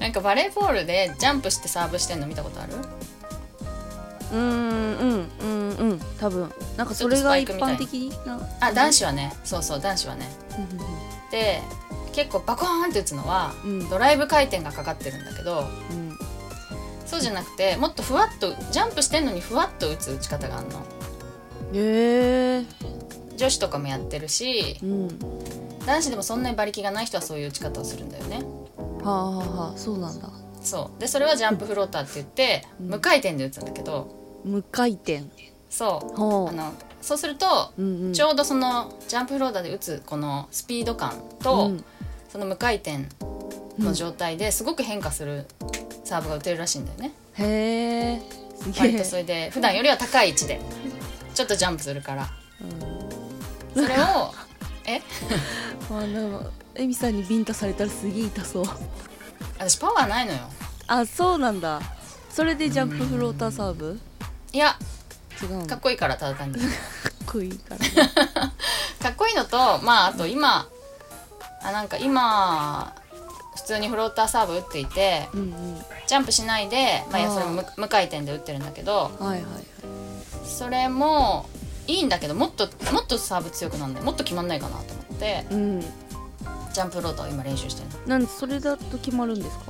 [0.00, 2.72] なんかバレーボールでジャンプしてサーブしてんの見たことある？
[4.32, 6.00] うーんうんうんうん。
[6.18, 6.50] 多分。
[6.76, 8.40] なんかそれが一般的な？
[8.60, 9.32] あ男子はね。
[9.44, 10.28] そうそう男子はね。
[11.30, 11.60] で
[12.12, 13.88] 結構バコーンって打つのは、うん。
[13.88, 16.08] ドライブ回転がかかってるんだけどうん。
[16.08, 16.18] うん
[17.06, 20.78] そうじゃなくてもっとふわっとジャンプしてんのにふわっと打つ打ち方があるの。
[21.74, 22.64] へえ。
[23.36, 25.18] 女子とかもやってるしうん。
[25.86, 28.44] 男子でもそんなに馬力がない人はそういう打ち方をするんだよね
[29.02, 30.30] はあはあはあそうなんだ。
[30.62, 31.00] そう。
[31.00, 32.86] でそれはジャンプフローターって言って、うん。
[32.88, 34.14] 無回転で打つんだけど。
[34.44, 35.24] 無回転。
[35.68, 36.16] そう。
[36.16, 36.52] ほあ。
[36.52, 41.84] のそうすると、う、うんうん、ちょうどそのジャンプフローターで打つこのスピード感と、うん。
[42.28, 43.06] その無回転
[43.78, 45.46] の状態ですごく変化する
[46.04, 47.44] サーブが打てるらしいんだよね、へ
[48.14, 48.22] え。
[48.56, 48.92] すげえ。
[48.92, 50.60] 割とそれで普段よりは高い位置で
[51.34, 52.28] ちょっとジャンプするから。
[53.74, 53.82] うん。
[53.82, 54.32] それを
[54.86, 55.00] え？
[55.90, 56.42] あでも
[56.74, 58.64] エミさんにビンタされたらすげえ痛そう。
[59.58, 60.38] 私パワーないのよ。
[60.86, 61.80] あそうなんだ。
[62.30, 63.98] それでジャンプフローターサーブ？
[64.52, 64.76] いや
[65.42, 66.58] 違うのかっかっこいいからただ単に。
[67.26, 67.90] こいいからね。
[69.02, 70.68] かっこいいのとまああと今
[71.62, 72.94] あなんか今
[73.56, 75.84] 普通にフローターサーブ打っていてうんうん。
[76.06, 79.44] ジャンプしないで、まあ、いやそれも無無回転で打ってるんだけどはいはいはい。
[80.44, 81.48] それも
[81.86, 84.02] いいんだけどもっともっとサーブ強くなんない。
[84.02, 85.46] もっと決まんないかなと思って。
[85.50, 85.84] うん
[86.72, 88.06] ジャンプフローターを今練習してるの。
[88.06, 89.64] なんでそれだと決まるんですか？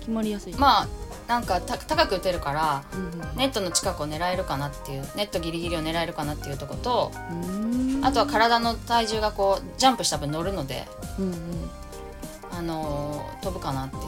[0.00, 0.54] 決まりやすい。
[0.54, 0.88] まあ
[1.28, 7.12] なんかた高く打てるからうんうんネットの近くを狙えるかなっていうネットギリギリを狙えるかなっていうとこと
[8.02, 10.86] あとは体の体重がこうジャンプした分乗るので、
[11.18, 11.36] うんうん。
[12.50, 14.02] あのー飛ぶかなっていう。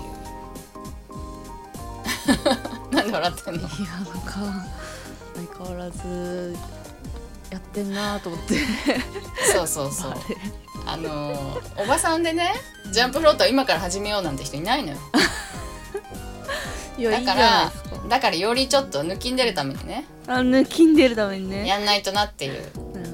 [2.95, 3.61] なんで笑ってんの？
[3.61, 4.67] いやなんか
[5.35, 6.57] 相変わらず
[7.51, 8.59] やってんなと思って。
[9.53, 10.15] そうそうそう
[10.87, 12.53] あのーおばさんでね
[12.93, 14.99] ジャンプフロートを今から始めようなんて人いないのよ。
[16.97, 17.73] いだから
[18.09, 20.05] だからよりちょっと抜きんでるためにね。
[20.27, 21.67] あ抜きんでるためにね。
[21.67, 22.53] やんないとなっていう。
[22.53, 23.01] なるほど。
[23.01, 23.05] ね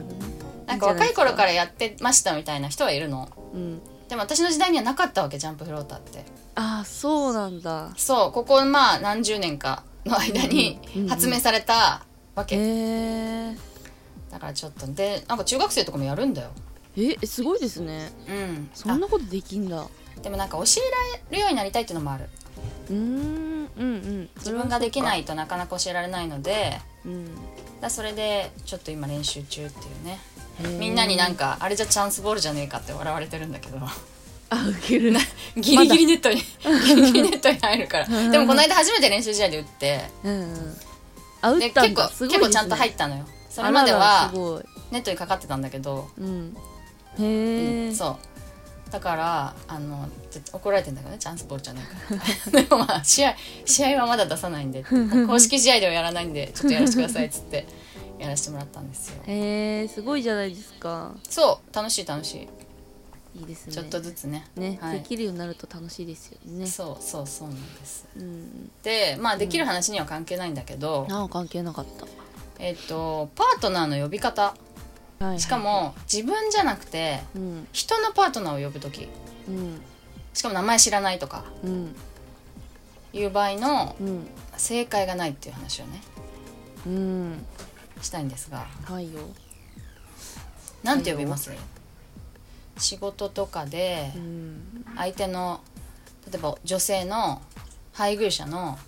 [0.66, 3.28] なんか若い頃からいやってましたみたいな人はいるの。
[3.54, 3.80] いん。
[4.08, 6.18] でも私の時代にはなかったわけジャンプフローターって。
[6.18, 6.24] うん
[6.56, 7.90] あそうなんだ。
[7.96, 12.04] そうここまあ何十年かの間にうんうん発明された
[12.34, 13.56] わけ、へえ
[14.30, 16.50] だからちょっとでなんか中学生とかもやるんだよ
[16.96, 18.10] えすごいですね。
[18.28, 18.70] うん。
[18.74, 19.86] そんなことできんだ。
[20.22, 20.90] でもなんか教え
[21.24, 22.28] られるようになりたいっていうのもある。
[22.90, 24.28] ーんうんうん。
[24.36, 27.34] 自分ができないいとなかなか教えられないのでうん。
[27.80, 30.18] だそれでちょっと今練習中っていうね。
[30.78, 33.78] みんなになんかあれじゃチャンスボールじゃねえかって笑われてるんだけど。
[34.52, 35.12] あウケる。
[35.12, 35.20] な
[35.56, 38.06] ギリギリネットにギリギリネットに入るから。
[38.30, 40.00] でもこの間初めて練習試合で打って。
[40.24, 40.76] うんうん。
[41.42, 43.26] あ打でったん結構だすごいですね結構ちゃんと入ったのよ。
[43.48, 44.30] それまでは
[44.90, 46.56] ネットにかかってたんだけど、うん
[47.18, 48.30] へえそう。
[48.90, 50.08] だからあの
[50.52, 51.90] 怒られてんだけどねチャンスボールじゃないか
[52.52, 52.62] ら。
[52.62, 54.84] でもまあ試合試合はまだ出さないんで
[55.26, 57.66] 公式試合ではやらないんでちょっとやらせてくださいっつって
[58.18, 59.22] やらせてもらったんですよ。
[59.26, 61.14] へえすごいじゃないですか。
[61.28, 62.48] そう楽しい楽しい。
[63.38, 63.72] いいですね。
[63.72, 64.44] ちょっとずつね。
[64.56, 64.98] ね、はい。
[64.98, 66.66] できるようになると楽しいですよね。
[66.66, 68.06] そうそうそうなんです。
[68.16, 68.70] うん。
[68.82, 72.06] でまあできる話には関係ないんだけど、ああ関係なかった。
[72.58, 74.54] えっとパートナーの呼び方
[75.20, 75.40] はいはい。
[75.40, 79.08] しかも自分じゃなくてうん人のパートナーを呼ぶ時。
[79.48, 79.80] うん。
[80.32, 81.44] しかも名前知らないとか。
[81.62, 81.94] うん
[83.12, 84.26] いう場合のうん。
[84.56, 86.02] 正解がないっていう話をね。
[86.86, 87.46] うん
[88.00, 88.66] したいんですが。
[88.84, 89.20] はいよ。
[90.82, 91.50] なんて呼びます？
[92.78, 94.84] 仕事とかでうん。
[94.96, 95.60] 相手の
[96.30, 97.42] 例えば女性の
[97.92, 98.78] 配偶者の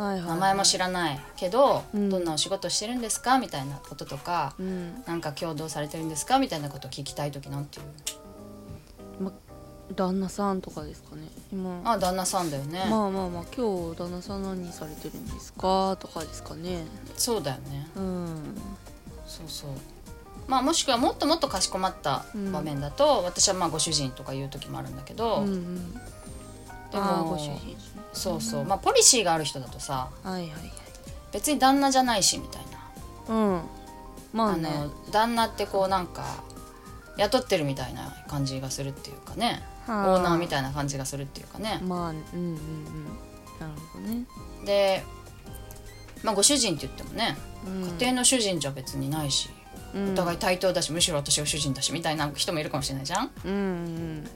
[0.00, 2.08] はいはい名前も知らないけど、うん。
[2.08, 3.38] どんなお仕事してるんですか？
[3.38, 5.02] みたいなこととか、うん。
[5.06, 6.38] なんか共同されてるんですか？
[6.38, 9.24] みたいなことを聞きたい時なんていう。
[9.24, 9.32] ま
[9.94, 11.82] 旦那さんとかですかね今。
[11.84, 15.96] あ旦那さんだよね、まあまあまあ今日旦那さん何されてるんですか？
[16.00, 16.86] とかですかね。
[17.16, 17.86] そうだよね。
[17.96, 18.54] うん。
[19.26, 19.70] そうそう。
[20.48, 26.00] まあもしくはもっともっとかしこまった場面だと、私はまあご主人とか言う時もあるんだけど、うんうん
[26.92, 27.76] ああご主人。
[28.12, 28.64] そうそう。
[28.64, 30.72] まあポリシーがある人だとさはいはいはい。
[31.32, 32.62] 別に旦那じゃないしみたい
[33.28, 33.34] な。
[33.34, 33.60] うん。
[34.32, 36.24] まああねの旦那ってこうなんか
[37.16, 39.62] 雇ってるみたいな感じがするっていうかね。
[39.88, 41.80] オはあーナーみたいな感じがするっていうかね。
[41.82, 42.56] まあうんうんうん。
[43.58, 44.24] なるほどね。
[44.64, 45.02] で
[46.22, 47.36] まあご主人って言ってもね、
[47.66, 47.82] うん。
[47.98, 49.48] 家庭の主人じゃ別にないし、
[49.94, 50.12] うん。
[50.12, 54.30] お互い対等だしむしろ私が主人だしみたいな人もいるかもしれないじゃん、うんうん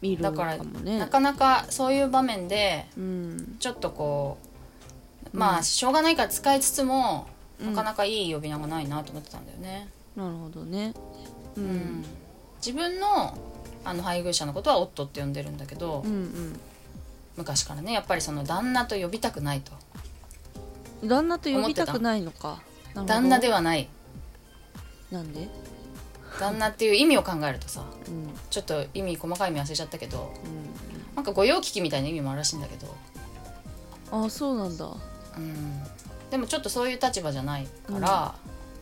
[0.00, 0.98] 見るかだからもね。
[0.98, 3.56] なかなかそういう場面でうん。
[3.58, 4.38] ちょっとこ
[5.32, 7.26] うまあしょうがないから使いつつも、
[7.60, 7.74] うん。
[7.74, 10.94] なかなかいい呼び名がないなと思ってたんだよね、なるほどね。
[11.56, 11.66] ううん。
[11.66, 12.04] ん
[12.64, 13.36] 自分の
[13.84, 16.58] あの配偶者のことは夫って呼んでるんだけど、うん
[17.36, 19.72] 昔からねやっぱりその旦那と呼びたくないと。
[21.02, 22.60] うん旦那と呼びたくないのか。
[23.06, 23.88] 旦那ではない。
[25.12, 25.48] なんで？
[26.38, 28.30] 旦那っていう意味を考えるとさうん。
[28.50, 31.16] ちょっと意味細かい意味忘れちゃったけどうん。
[31.16, 32.94] なんか御用聞きみたいな意味もあるらしいんだけど、
[34.12, 34.86] ああそうなんだ。
[34.86, 35.82] うん、
[36.30, 38.34] でもちょっとそういう立場じゃないから、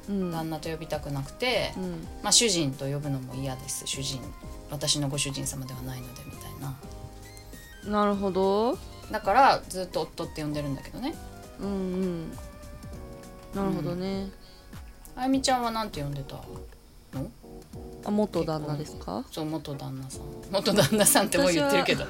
[0.08, 0.30] うん。
[0.30, 2.06] 旦那と呼びたくなくて、うん。
[2.22, 3.86] まあ、主人と呼ぶのも嫌です。
[3.86, 4.20] 主人
[4.70, 7.98] 私のご主人様ではないのでみたいな。
[7.98, 8.78] なるほど。
[9.10, 11.14] だからずっと夫って呼んでるんだけどね。
[11.60, 12.30] うんうん。
[13.54, 14.28] なるほどね、
[15.16, 16.34] あゆみちゃんはなんて呼んでた
[17.14, 17.30] の？
[18.06, 19.24] あ元旦那ですか？
[19.32, 20.22] そう元旦那さん。
[20.52, 22.04] 元旦那さんってもう言ってるけど。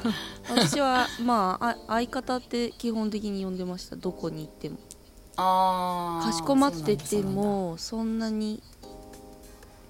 [0.48, 3.96] 私はまああ相方って基本的に呼んでました。
[3.96, 4.76] どこに行っても。
[5.38, 8.62] あーかしこまっててもそんなに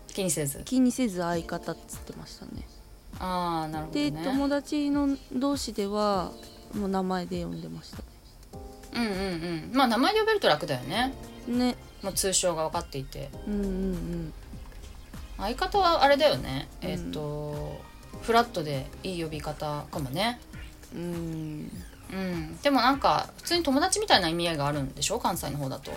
[0.08, 0.62] 気にせず。
[0.64, 2.66] 気にせず相方っつってましたね。
[3.18, 6.30] ああなるほどで、ね友達の同士では
[6.74, 7.98] もう名前で呼んでました
[8.94, 9.70] うんうんうん。
[9.72, 11.14] まあ名前で呼べると楽だよね。
[11.48, 11.58] ね。
[11.58, 13.30] ねもう通称が分かっていて。
[13.48, 14.32] うんうん
[15.38, 16.68] 相方はあれだよね。
[16.80, 17.80] えっ、と、
[18.22, 20.40] フラットでいい呼び方かもね。
[20.94, 21.00] うん。
[21.02, 21.70] うん。
[22.12, 25.18] うんでもなんか普通に友達みたいな意味合いがあるんでしょ？
[25.18, 25.90] 関西の方だと。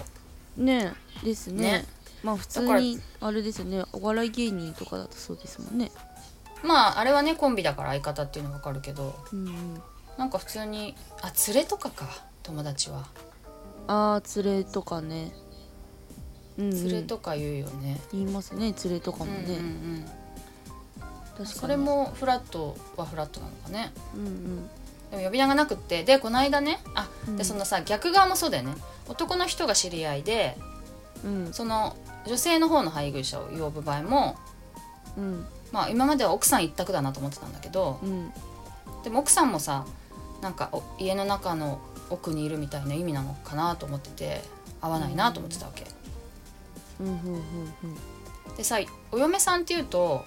[0.58, 0.94] ね
[1.24, 1.62] ですね。
[1.82, 1.86] ね。
[2.24, 3.86] まあ普通にあれですよね。
[3.94, 5.92] お笑い芸人とかだとそうですもんね。
[6.64, 9.16] まああれはねコンビだから相方っていうの分かるけど。
[9.32, 9.82] うんうん。
[10.18, 12.06] なんか普通にあ連れとかか
[12.44, 13.06] 友達は。
[13.88, 15.32] ああ連れとかね
[16.60, 20.06] うん、うん、連れとか言うよね、言いますね連れとかもね、うんうんうん
[21.38, 21.48] 確かに。
[21.48, 23.94] それもフラットはフラットなのかね。
[24.14, 24.70] うんうん。
[25.10, 27.38] でも呼び名がなくってでこの間ねあ、うん。
[27.38, 28.76] でそのさ逆側もそうだよね。
[29.08, 30.58] 男の人が知り合いで
[31.24, 31.54] うん。
[31.54, 31.96] その
[32.28, 34.36] 女性の方の配偶者を呼ぶ場合も
[35.18, 35.46] うん。
[35.72, 38.34] まあ今までは奥さん一択だなと思ってたんだけどうん。
[39.04, 39.86] でも奥さんもさ
[40.42, 41.80] なんかお家の中の
[42.10, 44.42] 奥にいるみたいな意味なのかなと思ってて
[44.82, 45.86] 合わないなと思ってたわけ、
[48.58, 48.80] でさ
[49.12, 50.26] お嫁さんっていうと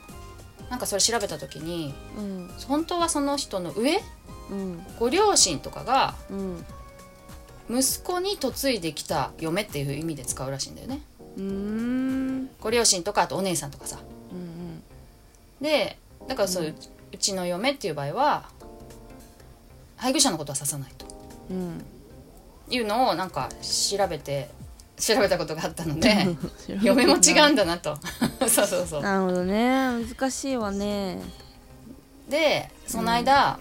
[0.71, 2.51] なんかそれ調べた時にうん。
[2.67, 4.01] 本当はその人の上
[4.51, 4.87] うん。
[4.99, 6.65] ご両親とかがうん。
[7.81, 11.01] 息子に嫁いできた嫁っていう意味で使うらしいんだよね。
[11.37, 11.51] うんう
[12.45, 12.51] ん。
[12.61, 13.99] ご両親とかあとお姉さんとかさ。
[14.33, 14.83] うん
[15.61, 16.75] でだからそういう、
[17.13, 18.49] うちの嫁っていう場合は
[19.97, 21.07] 配偶者のことは指さないと。
[21.51, 21.85] うん。
[22.71, 24.49] いうのをなんか調べて
[25.03, 26.29] 調べたことがあったので
[26.81, 27.99] 嫁も違うんだなと。
[28.49, 29.03] そうそうそう。
[29.03, 30.05] なるほどね。
[30.07, 31.19] 難しいわね。
[32.29, 33.59] でその間、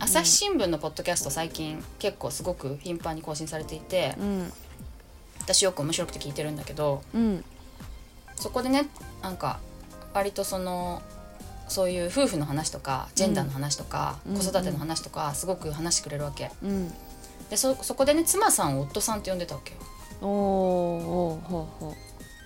[0.00, 4.52] 朝日新聞のポッドキャスト最近結構すごく頻繁に更新されていてうん。
[5.38, 7.44] 私よく面白くて聞いてるんだけどうん。
[8.34, 8.88] そこでね
[9.22, 9.60] なんか
[10.12, 11.00] 割とその
[11.68, 14.36] そういう夫婦の話とかジェンダーの話とか、うん。
[14.36, 16.50] 子育ての話とかすごく話してくれるわけ。
[16.60, 16.92] うん。
[17.50, 19.78] でそそこでね妻さんを夫さんって呼んでたわけよ
[20.22, 21.94] おおほうほう。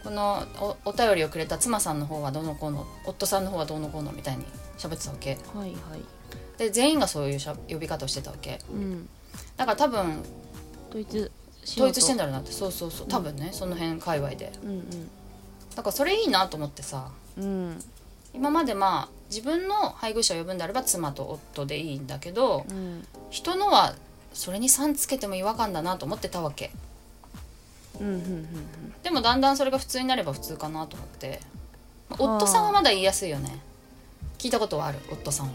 [0.06, 0.47] この
[0.85, 4.45] おお便りをくれた妻さんの方はどのこの夫さんの方はどうのこうのみたいに
[4.78, 6.02] 喋ってたわけはいはい
[6.59, 9.09] で全員がそういうしゃ呼び方をしてたわけうん
[9.56, 10.23] だから多分
[10.90, 11.30] 統一
[11.64, 15.11] し統一してんだろうなってそうそうそう多分ね、その辺界隈でうんうん
[15.75, 17.83] だからそれいいなと思ってさうん
[18.33, 23.97] 今までまあ自分の配偶者を呼ぶんであれば妻と夫でいいんだけどうん人のは
[24.33, 26.71] それに「さん」つけても違和感だなと思ってたわけ
[28.00, 31.41] うんうんうんでもだんだんそれが普通になれば普通かなと思って。
[32.09, 33.61] まあ夫さんはまだ言いやすいよね。
[34.38, 35.53] 聞いたことはある夫さんは。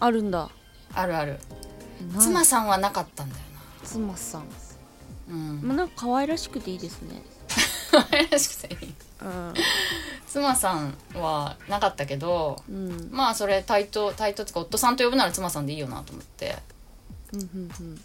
[0.00, 0.48] あるんだ。
[0.94, 1.38] あるある。
[2.14, 3.42] な妻さんはなかったんだよ
[3.84, 4.42] 妻さん。
[4.42, 4.46] な
[5.30, 5.60] うん。
[5.62, 7.22] まあなんか可愛らしくていいですね。
[8.30, 8.94] らしくていい。
[9.22, 9.54] うん。
[10.26, 13.08] 妻さんはなかったけどうん。
[13.10, 16.58] まあそれ対等対等ってか夫さんと呼ぶなら妻さんでいいよなと思って。
[17.32, 17.48] うんうん
[17.80, 18.04] うん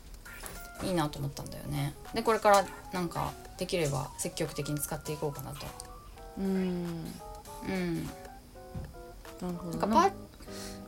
[0.83, 1.93] いいなと思ったんだよね。
[2.13, 5.65] でこれからなんかできれば積極的に使っていこうかなと。
[6.37, 6.45] うん。
[7.67, 8.05] うん。
[8.05, 8.09] な
[9.41, 10.15] るほなんかど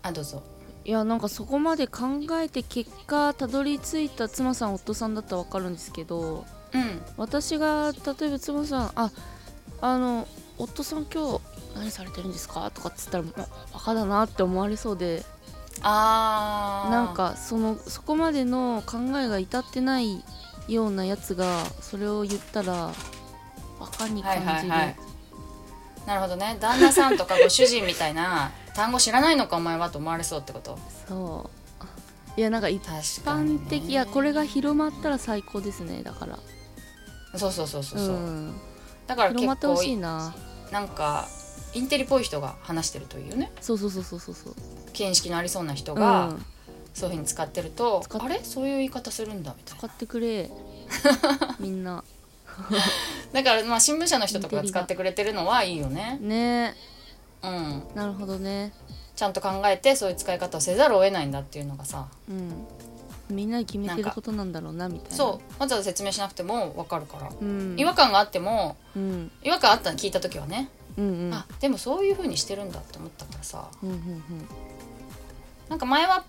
[0.03, 0.43] あどうぞ。
[0.85, 7.01] いやなんかそこまで考えて結果たどり着いた妻さん夫さんだったら分かるんですけどうん。
[7.17, 9.11] 私が例えば妻さんあ
[9.81, 10.27] あの
[10.57, 11.41] 夫さん今日
[11.75, 12.71] 何されてるんですか？
[12.71, 13.31] とかっつったら、ま、
[13.73, 15.23] バカだなって思われそうで
[15.81, 16.91] あー。
[16.91, 20.23] なんかそのそこまでの考えが至ってない
[20.67, 22.93] ようなやつがそれを言ったら
[23.79, 24.95] バカにはい感じる、はいはい
[26.07, 26.57] なるほどね。
[26.59, 30.79] 旦那さんとかご主人みたいな単語知らないのかお前はと思われそうってこと？
[31.07, 31.51] そ
[32.35, 32.39] う。
[32.39, 36.39] いやなんか一般的いやこれが広まったら最高ですねだから。
[37.37, 38.55] そうそうそうそうそう、ん、
[39.05, 40.33] だから結広まってほ構しいな。
[40.71, 41.27] なんか
[41.75, 43.51] インテリっぽい人が話してるというね。
[43.61, 44.55] そうそうそうそうそうそう
[45.03, 46.45] 見識のありそうな人うがん、
[46.93, 48.39] そういうふうに使ってると、あれ？
[48.43, 49.79] そういう言い方するんだみたいな。
[49.79, 50.49] 使ってくれ。
[51.59, 52.03] みんな。
[53.31, 56.17] だからまあ新聞社の人とかが使ってくれてるのはいいよね。
[56.21, 56.75] ね。
[57.41, 57.83] うん。
[57.95, 58.73] なるほどね。
[59.15, 62.07] ちゃんと考えてそういう使い方をせざるを得ないんだっていうのがさ。
[62.29, 62.67] うん。
[63.29, 65.15] みんなで決めてることなんだろうなみたいな。
[65.15, 65.61] そう。
[65.61, 69.31] わざわざ説明しなくても分かるから、う、ん、違和感があってもうん。
[69.43, 71.33] 違和感あったの聞いた時はね、うんうん。
[71.33, 73.67] あでもそういう風にしてるんだって思ったからさ。
[73.83, 74.23] うんうん
[75.69, 76.23] なんか前は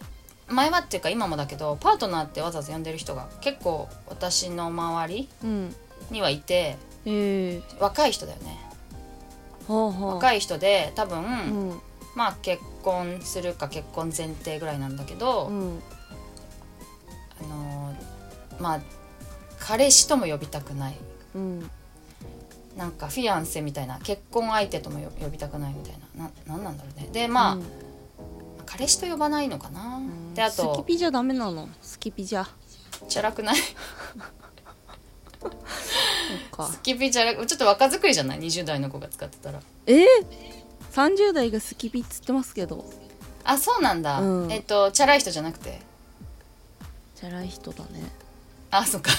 [0.48, 5.74] 前はっていうか今もだけどパートナーってわざわざ呼んでる人が結構私の周りうんうん
[6.10, 8.58] にはいてええ若い人だよね。
[9.68, 11.80] ほうほう若い人で多分、うん。
[12.16, 15.82] まあ結婚するか結婚前提ぐらいなんだけど、うん。
[17.40, 18.80] あのーまあ
[19.60, 20.96] 彼氏とも呼びたくない。
[21.34, 21.70] うん。
[22.76, 26.24] なんかフィアンセみたいな結婚相手ともよ呼びたくないみたいな。
[26.24, 27.08] ななんなんだろうね。
[27.12, 27.62] でまあ、うん
[28.70, 30.32] 彼氏と呼ばないのかな、うん。
[30.34, 31.68] であスキとピじゃダメなの？
[31.82, 32.46] スキピじゃ
[33.08, 33.56] チャラくない？
[36.70, 39.60] スキピチャラちょっと若作りじゃない？20代の子が使ってたら。
[39.86, 39.94] え？
[40.04, 40.06] ー、
[40.92, 42.84] 30代がスキピっつってますけど。
[43.42, 44.52] あそうなんだ、うん。
[44.52, 45.80] えっとチャラい人じゃなくて。
[47.16, 48.04] チャラい人だね。
[48.70, 49.10] あそっか。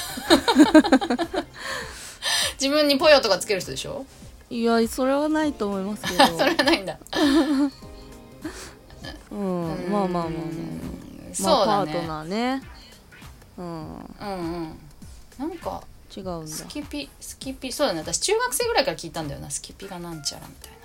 [2.61, 4.05] 自分にポヨとかつける人でしょ？
[4.49, 6.25] いやそれはないと思いますけど。
[6.37, 6.97] それはないんだ
[9.31, 9.91] うん。
[9.91, 10.23] まあまあまあまあ。
[10.23, 10.31] うん
[11.33, 12.61] そまあうだね、パートナーね。
[13.57, 13.65] うん。
[13.65, 14.23] うんう
[14.65, 14.77] ん。
[15.37, 15.81] なんか
[16.15, 16.47] 違うんだ。
[16.47, 17.71] スキピスキピ。
[17.71, 18.01] そうだね。
[18.01, 19.49] 私中学生ぐらいから聞いたんだよな。
[19.49, 20.77] スキピがなんちゃらみたいな。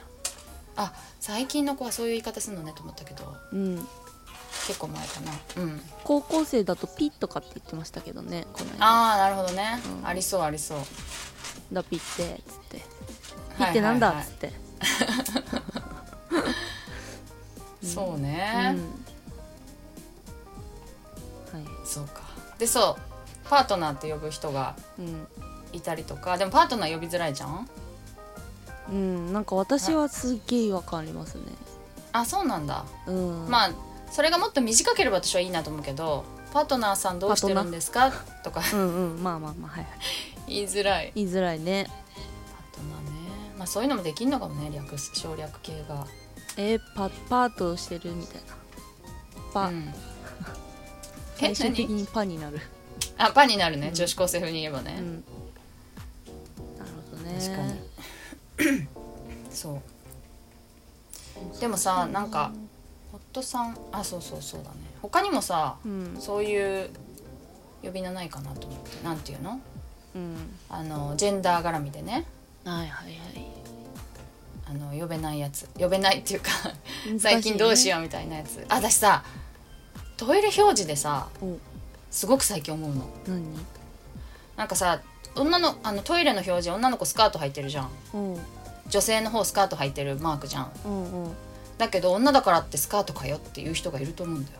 [0.76, 3.34] あ最近の子はそういう言い方するのねと思ったけど。
[3.52, 3.86] うん。
[4.66, 5.32] 結構前かな。
[5.62, 5.80] うん。
[6.04, 8.86] 高校生だとピッとかって言ってましたけどねこの間。
[8.86, 10.06] ああなるほどね、うん。
[10.06, 10.78] ありそうありそう。
[11.72, 12.78] だピってっつって。
[13.58, 14.52] ピはいってなんだはいはいっつって
[17.86, 18.22] そううん。
[18.22, 18.76] ね、
[21.52, 21.64] はい。
[21.84, 22.22] そうか。
[22.58, 25.26] でそうパートナーって呼ぶ人がうん
[25.72, 26.36] いたりとか。
[26.38, 27.68] でもパートナー呼びづらいじゃん？
[28.90, 31.42] うんなんか私はすっげえ違和感ありますね。
[32.12, 33.46] あそうなんだ、うん。
[33.48, 33.70] まあ
[34.10, 38.12] それがもっと短ければ私はいいなと思うけどパートナーさんどうしてるんですか？
[38.42, 38.62] とか。
[38.72, 39.98] うんうんまあまあまあはいはい。
[40.48, 41.12] 言いづらい。
[41.14, 41.86] 言いづらいね。
[42.74, 43.56] パートナーね。
[43.58, 46.06] まあそういうのもできんのかもね略す省略系が
[46.56, 48.40] えーパパートしてるみたいな。
[49.52, 49.88] パ、うん、
[51.40, 52.60] え最終的何にパになる。
[53.18, 55.24] あパになるね、うん女子高生風に言えばね、うん。
[56.78, 57.38] なるほどね。
[58.56, 58.88] 確かに。
[59.50, 61.60] そう。
[61.60, 62.52] でもさなんか
[63.12, 64.76] 夫さんあそうそうそうだね。
[65.02, 66.16] 他にもさうん。
[66.18, 66.90] そういう
[67.82, 69.04] 呼び名ないかなと思って。
[69.04, 69.60] なんていうの？
[70.14, 70.36] うん。
[70.70, 72.24] あのジェンダー絡みでね。
[72.64, 73.46] はいはいはい
[74.68, 75.68] あの呼べないやつ。
[75.78, 76.50] 呼べないっていうか
[77.18, 79.24] 最近どうしようみたいなやつ、あ私さ
[80.16, 81.56] トイレ表示でさお
[82.10, 83.08] すごく最近思うの。
[83.26, 83.44] 何？
[84.56, 85.02] なんかさ
[85.34, 87.90] 女のあのトイレの表示女の子スカート履いてるじゃん。
[88.14, 88.38] うん。
[88.88, 90.72] 女性の方スカート履いてるマークじゃん。
[90.84, 91.32] うんうん。
[91.78, 94.58] だけど女だからってスカートかよっていう人がいると思うんだよ。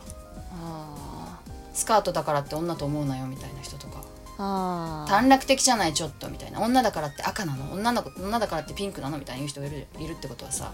[0.53, 1.39] あ
[1.73, 4.03] スカートだからって女と思うなよみたいな人とか
[4.37, 6.61] 短絡的じゃないちょっとみたいな。
[6.61, 7.73] 女だからって赤なの？
[7.73, 9.17] 女の子女だからってピンクなの？
[9.17, 10.71] みたいな言う人がいるいるってことはさ。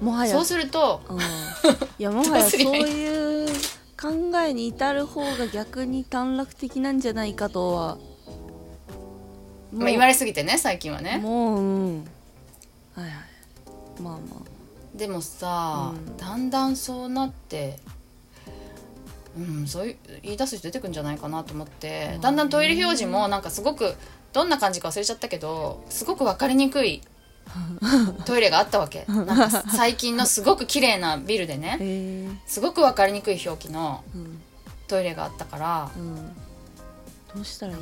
[0.00, 0.32] もはや。
[0.32, 1.22] そうするとうん、 い
[1.98, 3.48] やもはやそういう
[4.00, 7.96] 考えに至る方が逆に短絡的なんじゃないかとは。
[7.96, 11.18] もまあ、言われすぎてね最近はね。
[11.18, 12.04] もううん。
[12.94, 13.12] はいはい。
[14.00, 14.20] まあま
[14.94, 16.16] でもさ、うん。
[16.16, 17.78] だんだんそうなって
[19.36, 23.94] うんそういう言い出す人出てくんじゃないかなと思って、だんだんトイレ表示もなんかすごく
[24.32, 27.02] どんな感じか忘れちゃったけどすごく分かりにくい
[28.26, 29.04] トイレがあったわけ。
[29.06, 34.40] なんか最近のすごく綺麗なビルであねすごく分かりにくい表記のうん。
[34.88, 36.16] トイレがあったからうん。
[37.34, 37.78] どうしたらいい？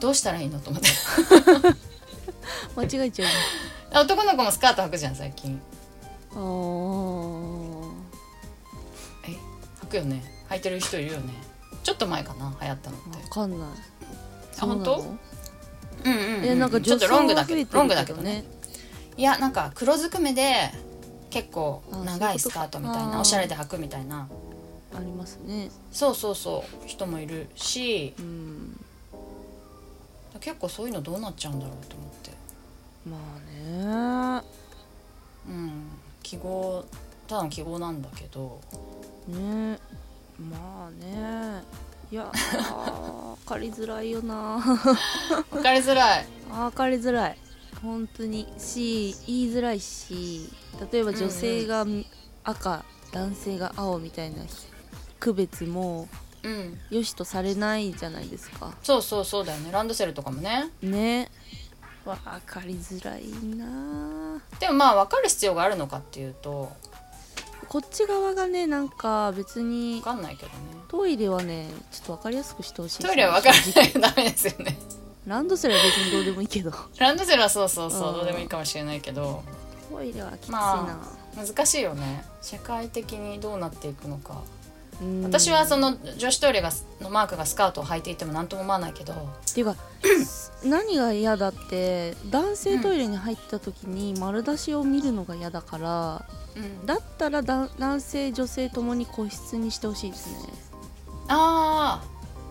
[0.00, 0.88] どうしたらいいのと思って。
[2.76, 3.30] 間違えちゃう
[4.04, 5.60] 男の子もスカート履くじゃん最近。
[6.34, 7.90] の
[9.24, 9.28] え
[9.84, 11.34] 履くよね履いてる人いるよね。
[11.82, 13.18] ちょっと前かな流行ったのっあて。
[13.18, 13.68] ーわかんない。
[14.58, 15.00] あ本当？
[15.00, 15.08] そ
[16.04, 18.44] うんうん、うん、えなんかちょっとロングだけどロングだけどね。
[19.16, 20.70] いやなんか黒ずくめで
[21.30, 24.28] 結構あ長いスカートみたいなおしゃれで履くみたいな。
[24.94, 25.70] ありますね。
[25.92, 28.80] そうそうそう人もいるしうん。
[30.40, 32.30] 結構そういうのどうなっちゃうんだろうと思って。
[33.08, 34.46] まあね。
[35.48, 35.88] うん。
[36.22, 36.84] 記号
[37.26, 38.60] ただの記号なんだけど。
[39.28, 39.78] ね
[40.38, 41.62] まあね。
[42.10, 44.60] いやー分かりづらいよな。
[45.50, 46.26] 分かりづらい。
[46.50, 47.38] 分かりづらい。
[47.82, 48.52] 本当に。
[48.58, 50.50] し言いづらいし
[50.92, 51.84] 例えば女性が
[52.44, 54.36] 赤、男性が青みたいな
[55.18, 56.08] 区別も
[56.42, 56.78] うん。
[56.90, 58.72] 良しとされないじゃないですか。
[58.82, 59.72] そうそうそうだよね。
[59.72, 60.70] ランドセルとかもね。
[60.80, 61.28] ね。
[62.04, 62.16] 分
[62.46, 63.24] かりづらい
[63.56, 64.40] な。
[64.60, 66.70] でもまあ分かる必要があるのかっていうと
[67.68, 70.54] こっち側がねなんか別に分かんないけどね。
[70.88, 73.02] トイレはねちょっと分かりやすくしてほしい。
[73.02, 73.92] トイレは分からない。
[73.92, 74.78] とダメですよね。
[75.26, 76.72] ランドセルは別にどうでもいいけど。
[76.98, 78.14] ランドセルはそうそうそううん。
[78.16, 79.42] どうでもいいかもしれないけど。
[79.90, 80.98] トイレはきついな、ま
[81.36, 82.24] 難しいよね。
[82.42, 84.34] 社会的にどうなっていくのか。
[84.34, 84.55] うん
[85.24, 86.70] 私はその女子トイレが
[87.02, 89.12] のマークがスカートを履いていても何とも思わないけど。
[89.12, 89.16] っ
[89.52, 89.76] ていうか
[90.64, 96.26] 何が嫌だって男性トイレに入った時に丸出しを見るのが嫌だから、
[96.56, 96.86] うん。
[96.86, 100.38] だったらだ男性女性ともに個室にしてほしいですね。
[101.28, 102.02] あ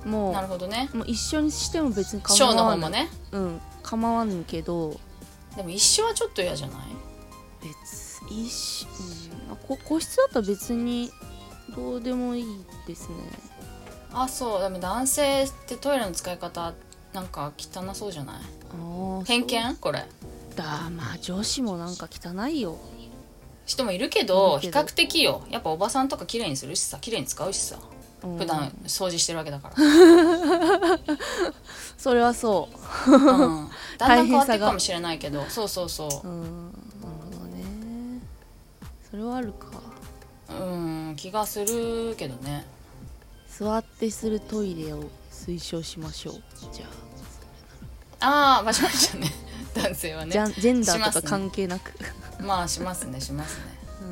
[0.06, 0.90] もうあなるほどね。
[0.94, 3.10] もう一緒にしても別に構ショーの方もね。
[3.32, 3.62] うん。
[3.82, 5.00] 構わんけど。
[5.56, 6.80] でも一緒はちょっと嫌じゃない？
[7.64, 8.88] 別一緒、
[9.72, 9.78] うん。
[9.78, 11.12] 個室だったら別に
[11.74, 12.46] どうでもいい
[12.88, 13.16] ですね。
[14.14, 14.62] あそう。
[14.62, 16.74] でも男性ってトイレの使い方
[17.14, 19.26] なんか汚そうじゃない？
[19.26, 19.76] 偏見？
[19.78, 20.06] これ。
[20.56, 22.78] だまあ女子もなんか汚いよ。
[23.66, 25.44] 人もいるけど比較的よ。
[25.50, 27.78] やっぱおばさんとか綺麗にするしさ綺麗に使うしさ。
[28.24, 28.38] うん。
[28.38, 29.76] 普段掃除してるわけだから、
[31.98, 32.70] それはそ
[33.08, 33.18] う。
[33.18, 35.44] ん、だんだん変わっていくかもしれないけど。
[35.50, 36.32] そうそうそうう。
[36.32, 36.64] うん
[37.02, 38.22] なるほどね。
[39.10, 39.68] それはあるか
[40.60, 42.66] うん気がするけどね。
[43.48, 46.34] 座ってするトイレを推奨しましょう。
[46.74, 46.86] じゃ
[48.20, 49.32] あ、ああまあしましたね。
[49.74, 50.32] 男性はね。
[50.56, 51.94] ジジェンダーとか関係なく、
[52.42, 53.64] まあしますねしますね。
[54.02, 54.06] う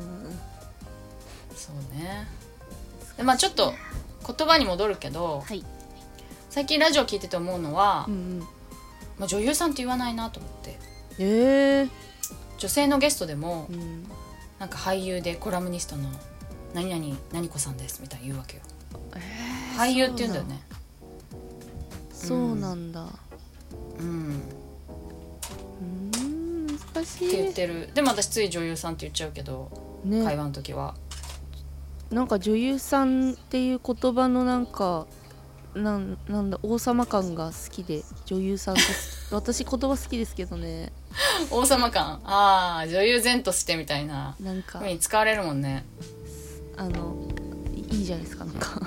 [1.52, 1.56] ん。
[1.56, 2.26] そうね。
[3.16, 3.74] でまあちょっと
[4.26, 5.64] 言葉に戻るけどはい。
[6.50, 8.38] 最近ラジオ聞いてて思うのは、うんうん。
[9.18, 10.78] まあ、女優さんって言わないなと思って。
[11.18, 11.88] ええ
[12.58, 14.06] 女性のゲストでもうん。
[14.58, 16.08] なんか俳優でコラムニストの
[16.74, 18.62] 何々何子さんですみたいに言うわけよ。
[19.14, 20.60] えー俳優って言うんだよね。
[22.12, 23.06] そうなんだ。
[23.98, 24.40] うん。
[25.80, 26.66] うーん。
[26.94, 27.90] 難しって言っいてる。
[27.92, 29.70] でも私つい女優さんって言っちゃうけど、
[30.04, 30.94] 会ね話の時は。
[32.10, 35.06] なんか女優さんっていう言葉のなんか
[35.74, 39.28] なんなんだ王様感が好きで女優さんです。
[39.34, 40.92] 私言葉好きですけどね。
[41.50, 42.20] 王様感？
[42.24, 44.36] ああ女優前としてみたいな。
[44.40, 44.80] なんか。
[44.86, 45.84] に使われるもんね
[46.76, 47.16] あの
[47.74, 48.80] いいいじゃないですかなんか。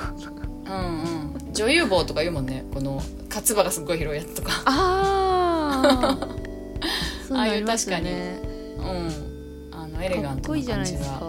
[0.65, 1.01] うん
[1.43, 1.53] うん。
[1.53, 2.65] 女優棒とか言うもんね。
[2.73, 4.51] このかつばがすっごい広いやつとか。
[4.65, 6.27] ああ
[7.35, 8.39] ああいうなりますよ確ね。
[8.77, 9.69] うん。
[9.71, 11.21] あのエレガントな感じが。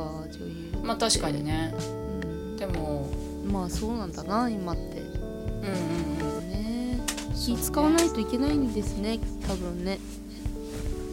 [0.82, 1.74] まあ確かにね。
[2.22, 2.56] うん。
[2.56, 3.08] でも
[3.50, 5.00] まあそうなんだな今って。
[5.00, 6.50] うんうんうん。
[6.50, 7.00] ね。
[7.36, 9.98] 気使わないといけないんですね多分ね。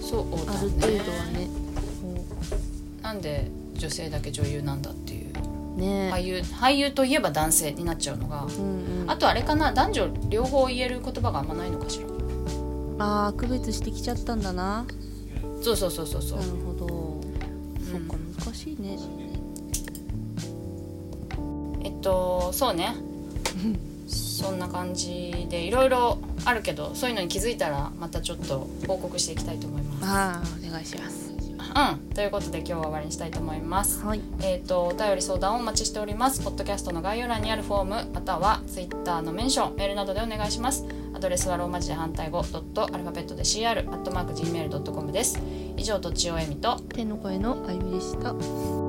[0.01, 0.59] そうだね。
[0.59, 1.47] ある程度はね。
[2.01, 2.25] も
[3.01, 5.24] なんで女性だけ女優なんだっていうう
[5.75, 6.11] ね。
[6.13, 9.11] 俳優俳優といえば男性になっちゃうのがうんうん。
[9.11, 12.07] あとあれかな男女両方言える言葉があんまないのかしら。
[12.97, 14.85] あー区別してきちゃったんだな。
[15.61, 16.39] そうそうそうそうそう。
[16.39, 16.87] なるほど、
[17.91, 18.97] そっか難しいね。
[21.83, 22.95] えっとそうね。
[24.07, 30.05] そんな感じでいろいろあるけどそういうのに気づいたらまたちょっと報告していきたいと思います。
[30.05, 31.34] ああお願いします
[31.75, 33.99] うん、ということで今日は終わりにしたいと思います。
[34.05, 36.41] はいえっ、とお便り相談をお待ちしております。
[36.41, 40.85] ポッドキャストの概要欄にあるフォームまたはツイッターのメンションメールなどでお願いします。
[41.13, 45.37] アドレスはローマ字で反対語ドットアルファベットで CR アットマーク Gmail.com です。
[45.75, 48.84] 以上とちおえみと天の声のあゆみでした